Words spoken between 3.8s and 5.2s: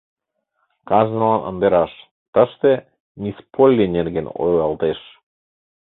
нерген ойлалтеш.